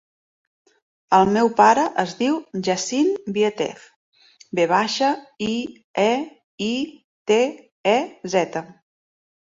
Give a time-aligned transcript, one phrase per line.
[1.17, 3.85] El meu pare es diu Yassine Vieitez:
[4.61, 5.13] ve baixa,
[5.53, 5.53] i,
[6.09, 6.11] e,
[6.73, 6.75] i,
[7.33, 7.41] te,
[7.97, 7.99] e,
[8.39, 8.69] zeta.